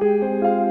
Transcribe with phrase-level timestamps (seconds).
[0.00, 0.67] Música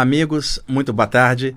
[0.00, 1.54] Amigos, muito boa tarde.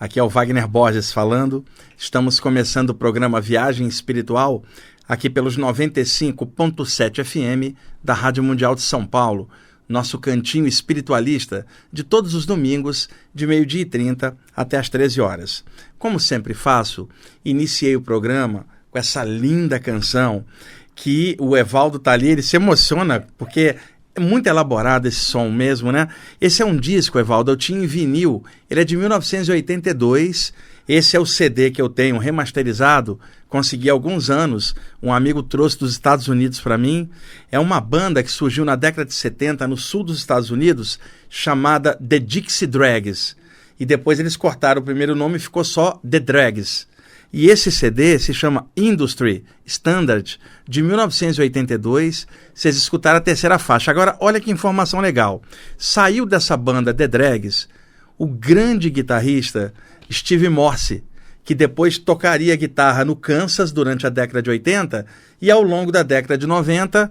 [0.00, 1.62] Aqui é o Wagner Borges falando.
[1.94, 4.64] Estamos começando o programa Viagem Espiritual
[5.06, 9.46] aqui pelos 95.7 FM da Rádio Mundial de São Paulo,
[9.86, 15.62] nosso cantinho espiritualista de todos os domingos, de meio-dia e 30 até as 13 horas.
[15.98, 17.06] Como sempre faço,
[17.44, 20.46] iniciei o programa com essa linda canção
[20.94, 23.76] que o Evaldo ali, ele se emociona porque
[24.14, 26.08] é muito elaborado esse som mesmo, né?
[26.40, 28.44] Esse é um disco, Evaldo, eu tinha em vinil.
[28.70, 30.52] Ele é de 1982.
[30.88, 33.18] Esse é o CD que eu tenho remasterizado.
[33.48, 34.74] Consegui há alguns anos.
[35.02, 37.10] Um amigo trouxe dos Estados Unidos para mim.
[37.50, 40.98] É uma banda que surgiu na década de 70 no sul dos Estados Unidos,
[41.28, 43.36] chamada The Dixie Drags.
[43.80, 46.86] E depois eles cortaram o primeiro nome e ficou só The Drags.
[47.36, 52.28] E esse CD se chama Industry Standard, de 1982.
[52.54, 53.90] Vocês escutaram a terceira faixa.
[53.90, 55.42] Agora, olha que informação legal.
[55.76, 57.68] Saiu dessa banda The Drags
[58.16, 59.74] o grande guitarrista
[60.08, 61.02] Steve Morse,
[61.42, 65.04] que depois tocaria guitarra no Kansas durante a década de 80
[65.42, 67.10] e ao longo da década de 90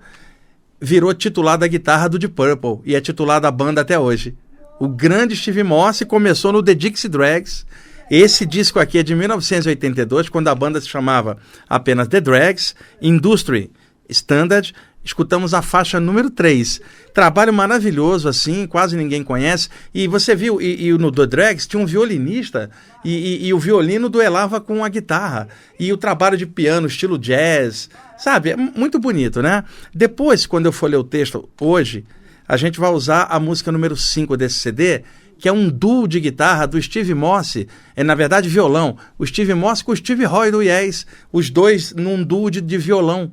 [0.79, 4.37] virou titular da guitarra do Deep Purple e é titular da banda até hoje.
[4.79, 7.65] O grande Steve Morse começou no The Dixie Drags
[8.09, 11.37] esse disco aqui é de 1982, quando a banda se chamava
[11.67, 13.71] apenas The Drags, Industry
[14.09, 14.73] Standard.
[15.03, 16.79] Escutamos a faixa número 3.
[17.13, 19.67] Trabalho maravilhoso, assim, quase ninguém conhece.
[19.93, 22.69] E você viu, e, e no The Drags tinha um violinista,
[23.03, 25.49] e, e, e, o violino duelava com a guitarra.
[25.77, 28.51] E o trabalho de piano, estilo jazz, sabe?
[28.51, 29.65] É muito bonito, né?
[29.93, 32.05] Depois, quando eu for ler o texto hoje,
[32.47, 35.03] a gente vai usar a música número 5 desse CD,
[35.43, 37.57] que é um duo de guitarra do Steve Moss,
[37.97, 41.93] é na verdade violão, o Steve Moss com o Steve Roy do Yes, os dois
[41.93, 43.29] num duo de, de violão,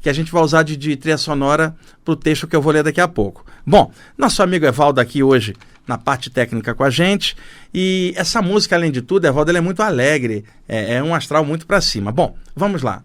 [0.00, 2.72] que a gente vai usar de, de trilha sonora para o texto que eu vou
[2.72, 3.46] ler daqui a pouco.
[3.64, 5.54] Bom, nosso amigo Evaldo aqui hoje
[5.86, 7.36] na parte técnica com a gente,
[7.72, 11.64] e essa música, além de tudo, Evaldo, é muito alegre, é, é um astral muito
[11.64, 12.10] para cima.
[12.10, 13.04] Bom, vamos lá.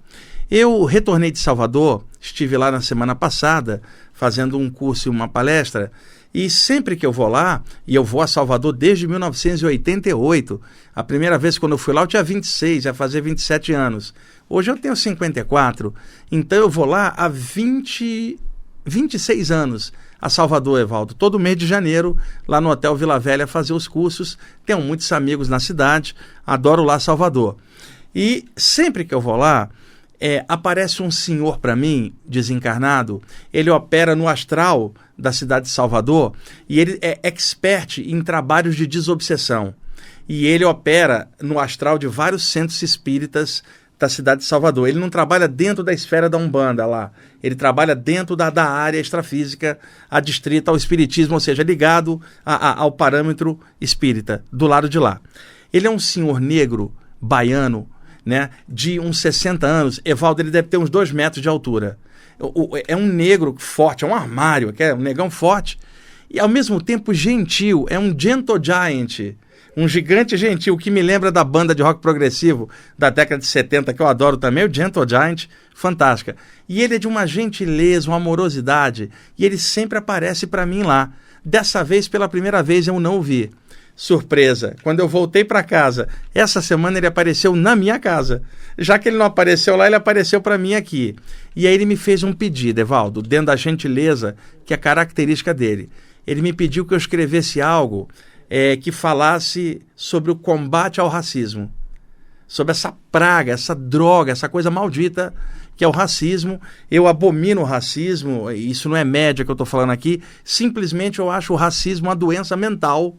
[0.49, 5.91] Eu retornei de Salvador, estive lá na semana passada, fazendo um curso e uma palestra,
[6.33, 10.61] e sempre que eu vou lá, e eu vou a Salvador desde 1988,
[10.95, 14.13] a primeira vez quando eu fui lá eu tinha 26, ia fazer 27 anos.
[14.49, 15.93] Hoje eu tenho 54,
[16.31, 18.39] então eu vou lá há 20,
[18.85, 22.17] 26 anos a Salvador, Evaldo, todo mês de janeiro,
[22.47, 24.37] lá no Hotel Vila Velha, fazer os cursos.
[24.65, 26.15] Tenho muitos amigos na cidade,
[26.45, 27.57] adoro lá Salvador.
[28.13, 29.69] E sempre que eu vou lá,
[30.19, 33.21] é, aparece um senhor para mim, desencarnado,
[33.53, 36.33] ele opera no astral da cidade de Salvador
[36.69, 39.73] e ele é expert em trabalhos de desobsessão.
[40.29, 43.63] E ele opera no astral de vários centros espíritas
[43.99, 44.87] da cidade de Salvador.
[44.87, 47.11] Ele não trabalha dentro da esfera da Umbanda lá.
[47.41, 49.79] Ele trabalha dentro da, da área extrafísica
[50.09, 55.19] adstrita ao espiritismo, ou seja, ligado a, a, ao parâmetro espírita, do lado de lá.
[55.73, 57.89] Ele é um senhor negro, baiano,
[58.25, 59.99] né, de uns 60 anos.
[60.03, 61.97] Evaldo, ele deve ter uns 2 metros de altura.
[62.87, 65.77] É um negro forte, é um armário, é um negão forte.
[66.29, 69.35] E ao mesmo tempo gentil, é um gentle giant.
[69.75, 72.67] Um gigante gentil que me lembra da banda de rock progressivo
[72.97, 75.45] da década de 70, que eu adoro também, o Gentle Giant,
[75.75, 76.35] fantástica.
[76.67, 81.13] E ele é de uma gentileza, uma amorosidade, e ele sempre aparece para mim lá.
[81.45, 83.51] Dessa vez, pela primeira vez, eu não o vi
[83.97, 84.75] surpresa.
[84.83, 88.43] Quando eu voltei para casa, essa semana ele apareceu na minha casa.
[88.77, 91.15] Já que ele não apareceu lá, ele apareceu para mim aqui.
[91.55, 95.89] E aí ele me fez um pedido, Evaldo, dentro da gentileza, que é característica dele.
[96.27, 98.07] Ele me pediu que eu escrevesse algo
[98.47, 101.73] é, que falasse sobre o combate ao racismo.
[102.47, 105.33] sobre essa praga, essa droga, essa coisa maldita
[105.75, 106.61] que é o racismo.
[106.89, 111.29] Eu abomino o racismo, isso não é média que eu estou falando aqui, simplesmente eu
[111.29, 113.15] acho o racismo uma doença mental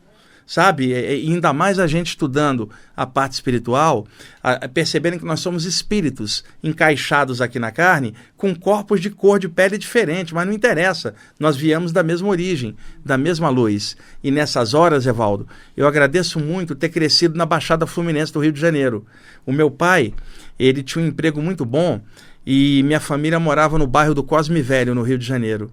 [0.49, 0.89] sabe?
[0.89, 4.07] E ainda mais a gente estudando a parte espiritual,
[4.43, 9.39] a, a percebendo que nós somos espíritos encaixados aqui na carne, com corpos de cor
[9.39, 11.15] de pele diferente, mas não interessa.
[11.39, 12.75] Nós viemos da mesma origem,
[13.05, 13.95] da mesma luz.
[14.25, 15.47] E nessas horas, Evaldo,
[15.77, 19.05] eu agradeço muito ter crescido na Baixada Fluminense do Rio de Janeiro.
[19.45, 20.15] O meu pai,
[20.59, 22.01] ele tinha um emprego muito bom
[22.47, 25.71] e minha família morava no bairro do Cosme Velho, no Rio de Janeiro.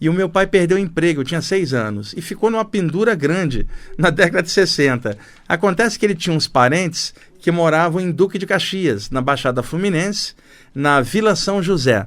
[0.00, 3.14] E o meu pai perdeu o emprego, eu tinha seis anos, e ficou numa pendura
[3.14, 3.66] grande
[3.96, 5.16] na década de 60.
[5.48, 10.34] Acontece que ele tinha uns parentes que moravam em Duque de Caxias, na Baixada Fluminense,
[10.74, 12.06] na Vila São José.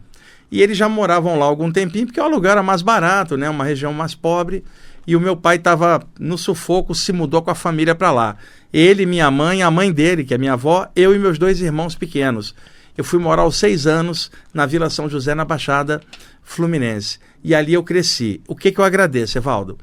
[0.52, 3.50] E eles já moravam lá algum tempinho, porque o aluguel era mais barato, né?
[3.50, 4.64] uma região mais pobre.
[5.08, 8.36] E o meu pai estava no sufoco, se mudou com a família para lá.
[8.72, 11.96] Ele, minha mãe, a mãe dele, que é minha avó, eu e meus dois irmãos
[11.96, 12.54] pequenos.
[12.98, 16.02] Eu fui morar aos seis anos na Vila São José, na Baixada
[16.44, 17.20] Fluminense.
[17.44, 18.42] E ali eu cresci.
[18.48, 19.78] O que, que eu agradeço, Evaldo?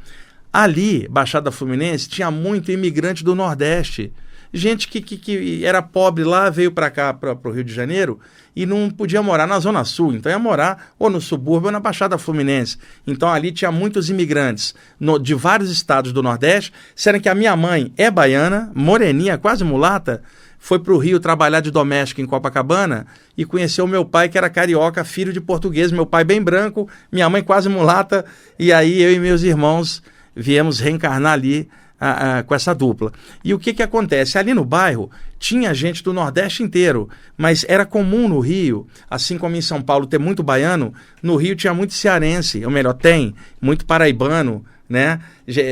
[0.52, 4.12] Ali, Baixada Fluminense, tinha muito imigrante do Nordeste.
[4.52, 8.18] Gente que, que, que era pobre lá, veio para cá, para o Rio de Janeiro,
[8.54, 10.14] e não podia morar na Zona Sul.
[10.14, 12.78] Então ia morar ou no subúrbio ou na Baixada Fluminense.
[13.06, 17.54] Então ali tinha muitos imigrantes no, de vários estados do Nordeste, sendo que a minha
[17.54, 20.22] mãe é baiana, moreninha, quase mulata,
[20.58, 23.06] foi para o Rio trabalhar de doméstico em Copacabana
[23.36, 27.28] e conheceu meu pai, que era carioca, filho de português, meu pai bem branco, minha
[27.28, 28.24] mãe quase mulata,
[28.58, 30.02] e aí eu e meus irmãos
[30.34, 31.68] viemos reencarnar ali
[32.00, 33.12] a, a, com essa dupla.
[33.44, 34.38] E o que, que acontece?
[34.38, 39.56] Ali no bairro tinha gente do Nordeste inteiro, mas era comum no Rio, assim como
[39.56, 40.92] em São Paulo ter muito baiano,
[41.22, 45.20] no Rio tinha muito cearense, ou melhor, tem, muito paraibano, né?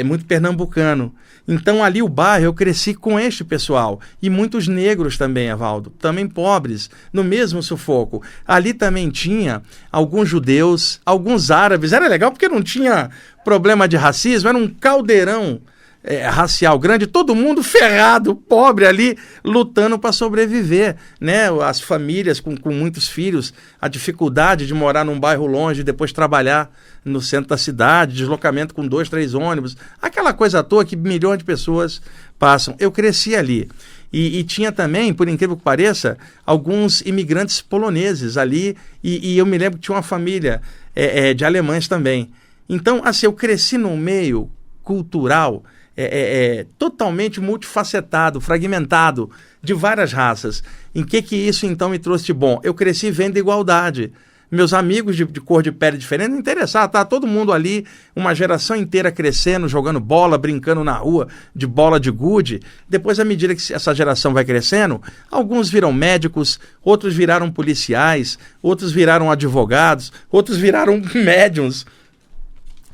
[0.05, 1.14] Muito pernambucano.
[1.46, 6.26] Então ali o bairro eu cresci com este pessoal e muitos negros também, Evaldo, também
[6.26, 8.22] pobres, no mesmo sufoco.
[8.46, 9.62] Ali também tinha
[9.93, 11.93] alguns judeus, alguns árabes.
[11.93, 13.11] Era legal porque não tinha
[13.44, 15.61] problema de racismo, era um caldeirão
[16.05, 21.49] é, racial grande, todo mundo ferrado, pobre ali, lutando para sobreviver, né?
[21.62, 26.12] As famílias com, com muitos filhos, a dificuldade de morar num bairro longe e depois
[26.12, 26.71] trabalhar
[27.03, 31.39] no centro da cidade, deslocamento com dois, três ônibus, aquela coisa à toa que milhões
[31.39, 32.03] de pessoas
[32.39, 32.77] passam.
[32.79, 33.71] Eu cresci ali.
[34.12, 36.17] E, e, tinha também, por incrível que pareça,
[36.47, 40.62] alguns imigrantes poloneses ali, e, e eu me lembro que tinha uma família
[40.95, 42.31] é, é, de alemães também.
[42.69, 44.49] Então, assim, eu cresci num meio
[44.85, 45.65] cultural
[45.96, 49.31] é, é, é, totalmente multifacetado, fragmentado,
[49.62, 50.62] de várias raças.
[50.94, 52.61] Em que que isso então me trouxe de bom?
[52.62, 54.12] Eu cresci vendo igualdade.
[54.50, 58.35] Meus amigos de, de cor de pele diferente não interessavam, tá todo mundo ali, uma
[58.35, 62.61] geração inteira crescendo, jogando bola, brincando na rua de bola de gude.
[62.88, 65.00] Depois, à medida que essa geração vai crescendo,
[65.31, 71.85] alguns viram médicos, outros viraram policiais, outros viraram advogados, outros viraram médiums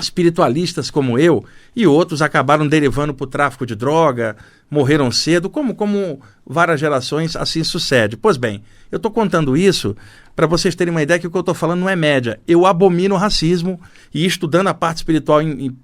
[0.01, 1.45] espiritualistas como eu
[1.75, 4.37] e outros acabaram derivando para o tráfico de droga,
[4.71, 8.17] morreram cedo, como, como várias gerações assim sucede.
[8.17, 9.97] Pois bem, eu estou contando isso
[10.35, 12.41] para vocês terem uma ideia que o que eu estou falando não é média.
[12.47, 13.81] Eu abomino o racismo
[14.13, 15.77] e estudando a parte espiritual em, em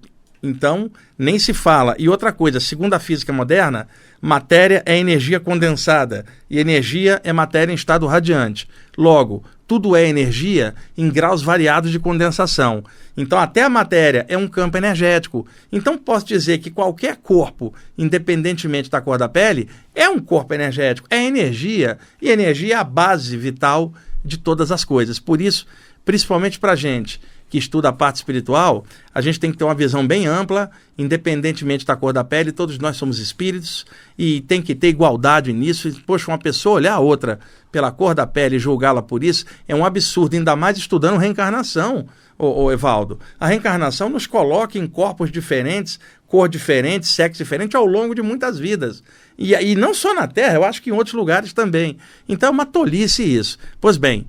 [0.42, 1.94] então, nem se fala.
[1.98, 3.88] E outra coisa, segundo a física moderna,
[4.20, 8.68] matéria é energia condensada e energia é matéria em estado radiante.
[8.96, 12.84] Logo, tudo é energia em graus variados de condensação.
[13.16, 15.46] Então, até a matéria é um campo energético.
[15.72, 21.08] Então, posso dizer que qualquer corpo, independentemente da cor da pele, é um corpo energético,
[21.10, 23.92] é energia, e energia é a base vital
[24.24, 25.18] de todas as coisas.
[25.18, 25.66] Por isso,
[26.04, 28.84] principalmente para a gente que estuda a parte espiritual,
[29.14, 32.78] a gente tem que ter uma visão bem ampla, independentemente da cor da pele, todos
[32.78, 33.86] nós somos espíritos
[34.18, 35.90] e tem que ter igualdade nisso.
[36.04, 37.38] Poxa, uma pessoa olhar a outra
[37.70, 42.06] pela cor da pele e julgá-la por isso é um absurdo, ainda mais estudando reencarnação,
[42.38, 43.20] ô, ô Evaldo.
[43.38, 48.58] A reencarnação nos coloca em corpos diferentes, cor diferente, sexo diferente ao longo de muitas
[48.58, 49.04] vidas.
[49.38, 51.96] E, e não só na Terra, eu acho que em outros lugares também.
[52.28, 53.58] Então é uma tolice isso.
[53.80, 54.26] Pois bem,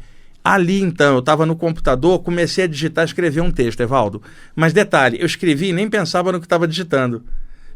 [0.50, 4.22] Ali então, eu estava no computador, comecei a digitar, escrever um texto, Evaldo.
[4.56, 7.22] Mas detalhe, eu escrevi e nem pensava no que estava digitando.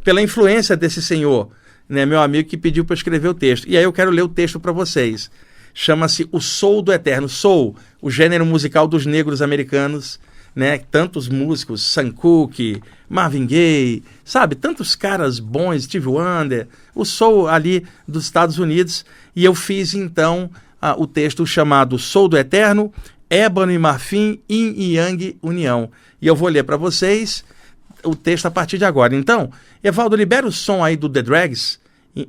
[0.05, 1.49] Pela influência desse senhor,
[1.89, 3.67] né, meu amigo que pediu para escrever o texto.
[3.67, 5.29] E aí eu quero ler o texto para vocês.
[5.73, 7.27] Chama-se O Soul do Eterno.
[7.27, 10.17] Soul, o gênero musical dos negros americanos,
[10.55, 10.77] né?
[10.77, 14.55] Tantos músicos, Sam Cooke, Marvin Gaye, sabe?
[14.55, 19.05] Tantos caras bons, Steve Wonder, o soul ali dos Estados Unidos.
[19.35, 20.49] E eu fiz então
[20.81, 22.91] ah, o texto chamado Sou do Eterno,
[23.29, 25.89] Ébano e Marfim, Yin e Yang, União.
[26.21, 27.45] E eu vou ler para vocês
[28.03, 29.15] o texto a partir de agora.
[29.15, 29.51] Então,
[29.83, 31.79] Evaldo, libera o som aí do The Drags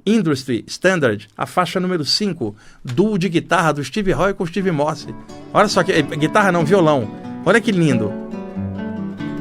[0.07, 2.55] Industry Standard, a faixa número 5,
[2.85, 5.09] duo de guitarra do Steve Roy com Steve Moss.
[5.53, 7.11] Olha só que eh, guitarra não, violão.
[7.45, 8.13] Olha que lindo.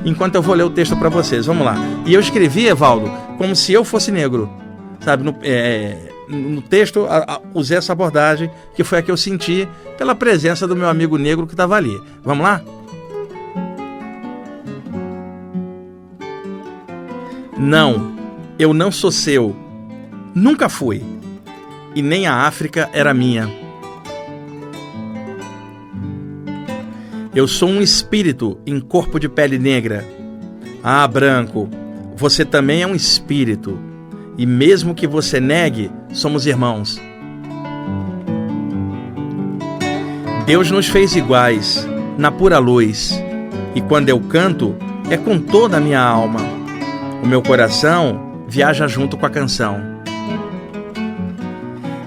[0.04, 1.76] Enquanto eu vou ler o texto para vocês, vamos lá.
[2.08, 4.52] E eu escrevi, Evaldo, como se eu fosse negro,
[5.00, 5.24] sabe?
[5.24, 9.68] No, é, no texto a, a, usei essa abordagem que foi a que eu senti
[9.98, 12.00] pela presença do meu amigo negro que estava ali.
[12.24, 12.62] Vamos lá?
[17.58, 18.16] Não,
[18.58, 19.56] eu não sou seu.
[20.34, 21.04] Nunca fui.
[21.94, 23.50] E nem a África era minha.
[27.36, 30.06] Eu sou um espírito em corpo de pele negra.
[30.84, 31.70] Ah, branco,
[32.16, 33.80] você também é um espírito.
[34.38, 37.02] E mesmo que você negue, somos irmãos.
[40.46, 41.88] Deus nos fez iguais,
[42.18, 43.22] na pura luz.
[43.74, 44.76] E quando eu canto,
[45.10, 46.42] é com toda a minha alma.
[47.24, 49.80] O meu coração viaja junto com a canção.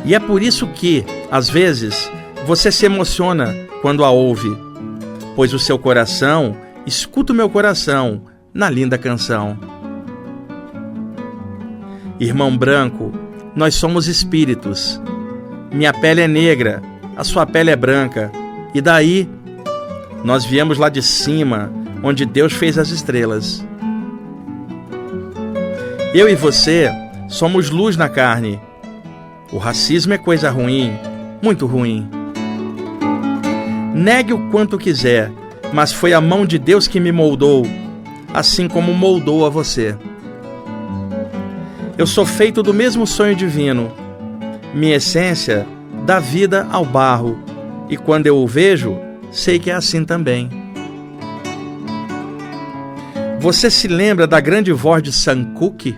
[0.05, 2.11] E é por isso que, às vezes,
[2.45, 4.55] você se emociona quando a ouve,
[5.35, 6.55] pois o seu coração
[6.87, 9.59] escuta o meu coração na linda canção.
[12.21, 13.13] Irmão branco,
[13.55, 15.01] nós somos espíritos.
[15.73, 16.83] Minha pele é negra,
[17.17, 18.31] a sua pele é branca.
[18.75, 19.29] E daí?
[20.25, 21.71] Nós viemos lá de cima,
[22.03, 23.65] onde Deus fez as estrelas.
[26.15, 26.91] Eu e você
[27.29, 28.61] somos luz na carne.
[29.53, 30.93] O racismo é coisa ruim,
[31.43, 32.09] muito ruim.
[33.95, 35.31] Negue o quanto quiser,
[35.73, 37.65] mas foi a mão de Deus que me moldou,
[38.33, 39.95] assim como moldou a você.
[41.97, 43.93] Eu sou feito do mesmo sonho divino.
[44.75, 45.65] Minha essência
[46.05, 47.39] dá vida ao barro,
[47.89, 48.99] e quando eu o vejo,
[49.31, 50.51] sei que é assim também.
[53.39, 55.97] Você se lembra da grande voz de Sam Cooke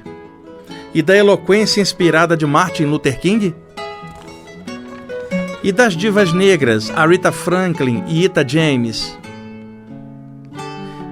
[0.92, 3.54] e da eloquência inspirada de Martin Luther King?
[5.64, 9.16] E das divas negras, Aretha Franklin e Ita James?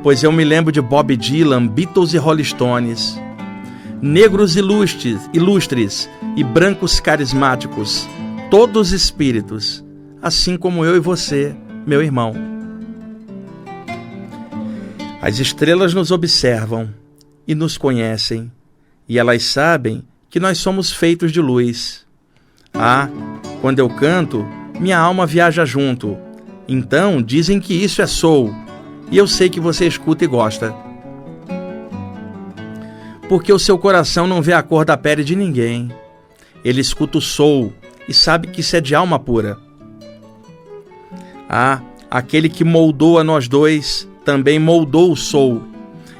[0.02, 3.24] Pois eu me lembro de Bob Dylan, Beatles e Rolling Stones
[4.04, 8.06] negros ilustres, ilustres e brancos carismáticos,
[8.50, 9.82] todos espíritos,
[10.20, 11.56] assim como eu e você,
[11.86, 12.34] meu irmão.
[15.22, 16.90] As estrelas nos observam
[17.48, 18.52] e nos conhecem,
[19.08, 22.04] e elas sabem que nós somos feitos de luz.
[22.74, 23.08] Ah,
[23.62, 24.44] quando eu canto,
[24.78, 26.14] minha alma viaja junto.
[26.68, 28.54] Então dizem que isso é soul,
[29.10, 30.83] e eu sei que você escuta e gosta
[33.28, 35.90] porque o seu coração não vê a cor da pele de ninguém.
[36.64, 37.72] Ele escuta o soul
[38.08, 39.58] e sabe que isso é de alma pura.
[41.48, 45.62] Ah, aquele que moldou a nós dois também moldou o soul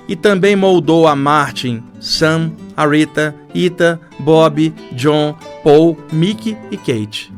[0.07, 7.33] e também moldou a Martin, Sam, a Rita, Ita, Bob, John, Paul, Mickey e Kate.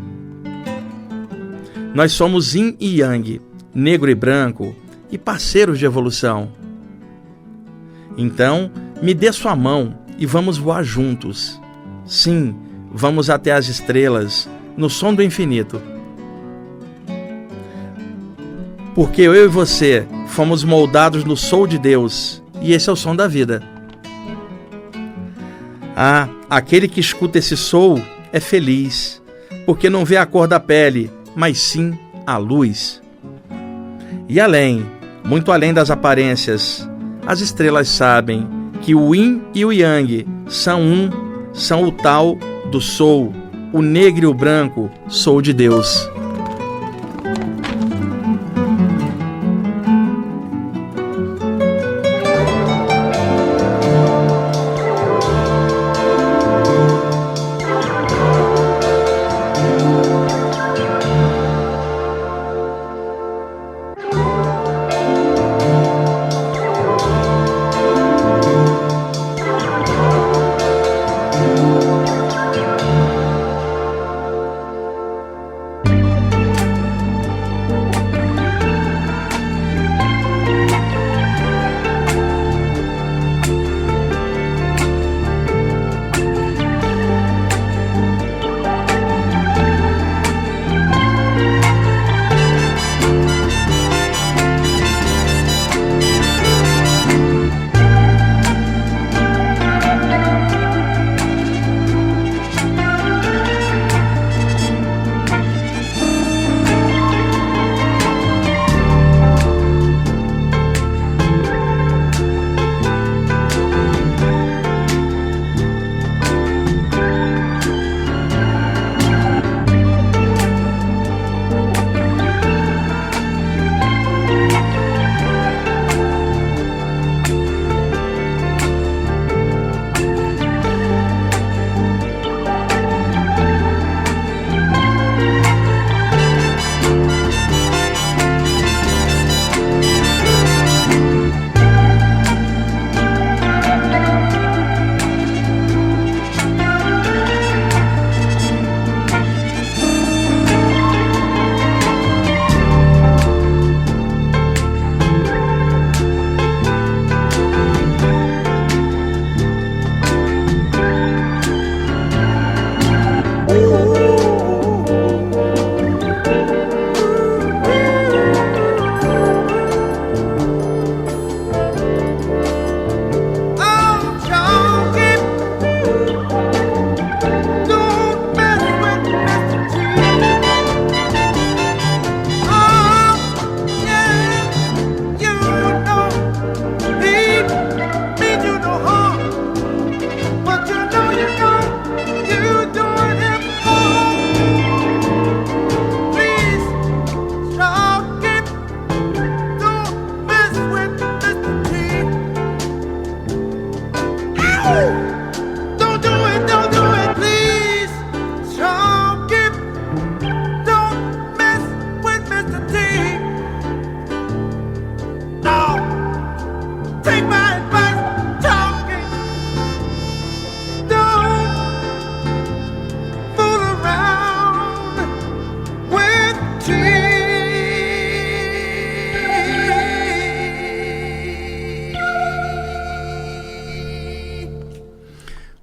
[1.94, 3.40] Nós somos yin e yang,
[3.74, 4.74] negro e branco,
[5.10, 6.50] e parceiros de evolução.
[8.18, 8.70] Então,
[9.02, 11.60] me dê sua mão e vamos voar juntos.
[12.04, 12.54] Sim,
[12.90, 15.80] vamos até as estrelas, no som do infinito.
[18.94, 23.14] Porque eu e você fomos moldados no sol de Deus, e esse é o som
[23.14, 23.62] da vida.
[25.94, 28.00] Ah, aquele que escuta esse som
[28.32, 29.22] é feliz,
[29.66, 33.02] porque não vê a cor da pele, mas sim a luz.
[34.28, 34.86] E além,
[35.24, 36.88] muito além das aparências,
[37.26, 38.55] as estrelas sabem
[38.86, 41.10] que o yin e o yang são um,
[41.52, 42.38] são o tal
[42.70, 43.32] do sou,
[43.72, 46.08] o negro e o branco, sou de Deus.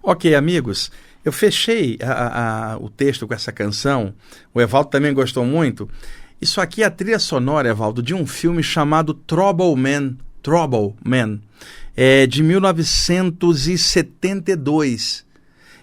[0.06, 0.92] Ok, amigos,
[1.24, 4.14] eu fechei a, a, o texto com essa canção.
[4.54, 5.90] O Evaldo também gostou muito.
[6.42, 10.18] Isso aqui é a trilha sonora, Evaldo, de um filme chamado Trouble Man.
[10.42, 11.40] Trouble Man.
[11.96, 15.26] É de 1972.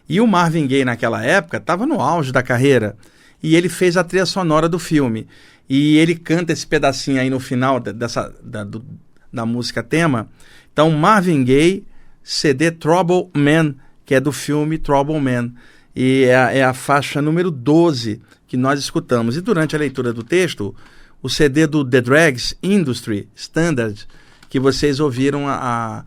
[0.06, 2.98] E o Marvin Gaye, naquela época, estava no auge da carreira.
[3.42, 5.26] E ele fez a trilha sonora do filme.
[5.66, 8.84] E ele canta esse pedacinho aí no final dessa, da, do,
[9.32, 10.28] da música tema.
[10.70, 11.86] Então, Marvin Gaye,
[12.22, 13.76] CD Trouble Man
[14.10, 15.52] que é do filme Trouble Man.
[15.94, 19.36] E é a, é a faixa número 12 que nós escutamos.
[19.36, 20.74] E durante a leitura do texto,
[21.22, 24.08] o CD do The Drags Industry Standard,
[24.48, 26.04] que vocês ouviram a, a,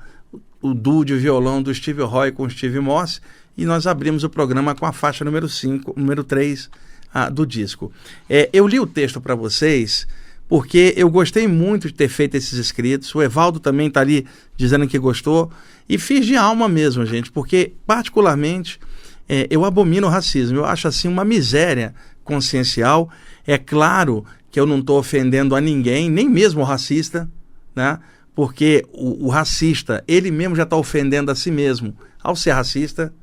[0.61, 3.21] o duo de violão do Steve Roy com Steve Moss,
[3.57, 6.69] e nós abrimos o programa com a faixa número 5, número 3
[7.13, 7.89] a, do disco.
[8.29, 10.05] É, eu li o texto para vocês
[10.47, 13.13] porque eu gostei muito de ter feito esses escritos.
[13.15, 14.25] O Evaldo também está ali
[14.55, 15.51] dizendo que gostou.
[15.87, 18.79] E fiz de alma mesmo, gente, porque, particularmente,
[19.27, 20.59] é, eu abomino o racismo.
[20.59, 23.09] Eu acho assim uma miséria consciencial.
[23.45, 27.29] É claro que eu não estou ofendendo a ninguém, nem mesmo o racista,
[27.75, 27.99] né?
[28.35, 33.13] porque o, o racista, ele mesmo já está ofendendo a si mesmo ao ser racista,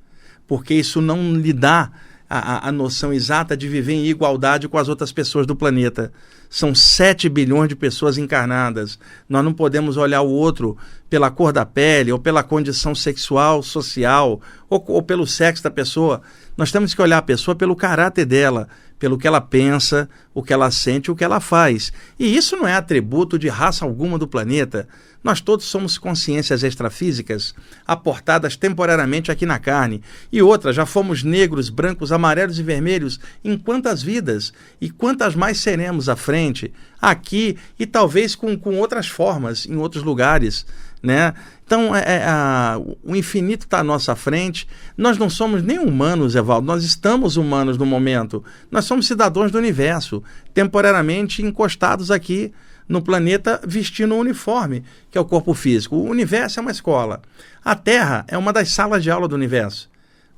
[0.47, 1.91] porque isso não lhe dá
[2.31, 6.13] a, a, noção exata de viver em igualdade com as outras pessoas do planeta.
[6.49, 9.01] São 7 bilhões de pessoas encarnadas.
[9.29, 10.77] Nós não podemos olhar o outro
[11.09, 16.23] pela cor da pele, ou pela condição sexual, social, ou, ou pelo sexo da pessoa.
[16.57, 20.53] Nós temos que olhar a pessoa pelo caráter dela, pelo que ela pensa, o que
[20.53, 21.93] ela sente, o que ela faz.
[22.19, 24.89] E isso não é atributo de raça alguma do planeta.
[25.23, 27.55] Nós todos somos consciências extrafísicas
[27.87, 30.03] aportadas temporariamente aqui na carne.
[30.33, 35.59] E outra, já fomos negros, brancos, amarelos e vermelhos em quantas vidas e quantas mais
[35.59, 40.65] seremos à frente, aqui e talvez com, com outras formas, em outros lugares.
[41.03, 41.35] Né?
[41.65, 44.67] Então, é, é, a, o infinito está à nossa frente.
[44.97, 48.43] Nós não somos nem humanos, Evaldo, nós estamos humanos no momento.
[48.71, 50.20] Nós somos cidadãos do universo,
[50.53, 52.53] temporariamente encostados aqui
[52.89, 55.97] no planeta vestindo um uniforme, que é o corpo físico.
[55.97, 57.23] O universo é uma escola.
[57.65, 59.89] A Terra é uma das salas de aula do universo.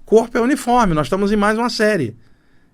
[0.05, 2.15] Corpo é uniforme, nós estamos em mais uma série.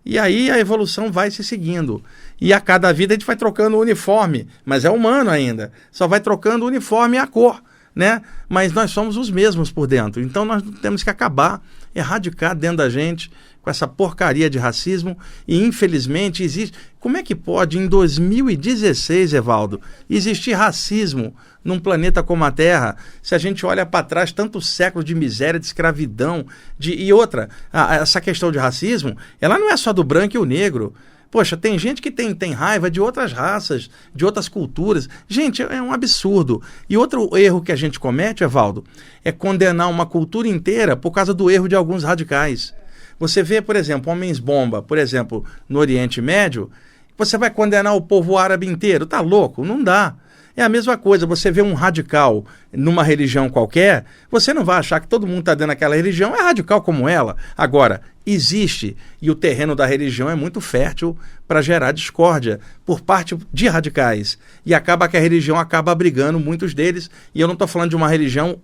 [0.05, 2.03] E aí a evolução vai se seguindo.
[2.41, 5.71] E a cada vida a gente vai trocando o uniforme, mas é humano ainda.
[5.93, 7.63] Só vai trocando o uniforme e a cor,
[7.95, 8.23] né?
[8.49, 10.23] Mas nós somos os mesmos por dentro.
[10.23, 11.63] Então nós temos que acabar,
[11.95, 13.31] erradicar dentro da gente
[13.69, 16.77] com essa porcaria de racismo e infelizmente existe.
[16.99, 19.79] Como é que pode em 2016, Evaldo,
[20.09, 25.05] existir racismo num planeta como a Terra, se a gente olha para trás tantos séculos
[25.05, 26.47] de miséria, de escravidão,
[26.79, 30.39] de e outra, a, essa questão de racismo, ela não é só do branco e
[30.39, 30.95] o negro.
[31.31, 35.11] Poxa, tem gente que tem, tem raiva de outras raças, de outras culturas.
[35.29, 36.63] Gente, é um absurdo.
[36.89, 38.83] E outro erro que a gente comete, Evaldo,
[39.23, 42.73] é condenar uma cultura inteira por causa do erro de alguns radicais.
[43.19, 46.71] Você vê, por exemplo, homens-bomba, por exemplo, no Oriente Médio,
[47.17, 49.05] você vai condenar o povo árabe inteiro?
[49.05, 49.65] Tá louco?
[49.65, 50.15] Não dá.
[50.57, 54.99] É a mesma coisa, você vê um radical numa religião qualquer, você não vai achar
[54.99, 57.37] que todo mundo está dentro daquela religião é radical como ela.
[57.57, 63.39] Agora, existe, e o terreno da religião é muito fértil para gerar discórdia por parte
[63.53, 64.37] de radicais.
[64.67, 67.97] E acaba que a religião acaba abrigando muitos deles, e eu não estou falando de
[67.97, 68.61] uma religião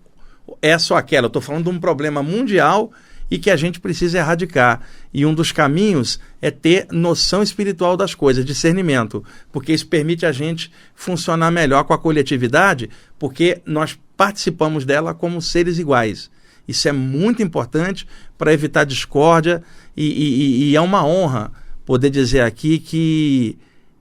[0.61, 2.91] é só aquela, eu estou falando de um problema mundial
[3.31, 4.81] e que a gente precisa erradicar.
[5.13, 10.33] E um dos caminhos é ter noção espiritual das coisas, discernimento, porque isso permite a
[10.33, 16.31] gente funcionar melhor com a coletividade, porque nós participamos dela como seres iguais.
[16.67, 18.07] Isso é muito importante
[18.39, 19.63] para evitar discórdia
[19.97, 21.53] e, e, e, é uma honra
[21.85, 23.59] poder dizer aqui que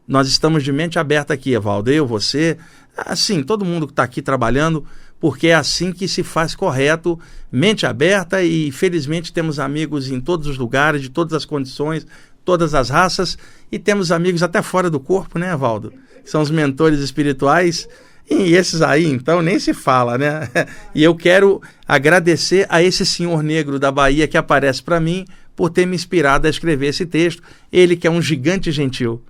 [0.08, 2.58] nós estamos de mente aberta aqui, Evaldo, eu, você,
[2.96, 4.86] assim, todo mundo que está aqui trabalhando,
[5.24, 7.18] porque é assim que se faz correto,
[7.50, 12.06] mente aberta e felizmente temos amigos em todos os lugares, de todas as condições,
[12.44, 13.38] todas as raças
[13.72, 15.94] e temos amigos até fora do corpo, né, Evaldo?
[16.26, 17.88] São os mentores espirituais
[18.30, 20.50] e esses aí, então, nem se fala, né?
[20.94, 25.24] E eu quero agradecer a esse senhor negro da Bahia que aparece para mim
[25.56, 27.42] por ter me inspirado a escrever esse texto.
[27.72, 29.24] Ele que é um gigante gentil.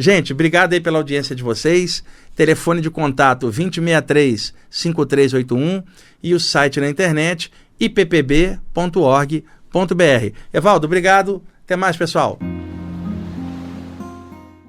[0.00, 2.04] Gente, obrigado aí pela audiência de vocês.
[2.38, 5.82] Telefone de contato 2063-5381
[6.22, 9.42] e o site na internet ippb.org.br.
[10.54, 11.42] Evaldo, obrigado.
[11.64, 12.38] Até mais, pessoal.